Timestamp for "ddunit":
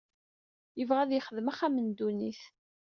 1.91-2.41